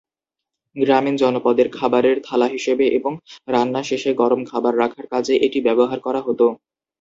গ্রামীণ 0.75 1.15
জনপদে 1.17 1.65
খাবারের 1.77 2.17
থালা 2.23 2.47
হিসেবে 2.47 2.85
এবং 2.97 3.13
রান্না 3.47 3.81
শেষে 3.83 4.11
গরম 4.21 4.41
খাবার 4.45 4.73
রাখার 4.77 5.05
কাজে 5.13 5.33
এটি 5.41 5.59
ব্যবহার 5.67 5.99
করা 5.99 6.21
হত। 6.21 6.41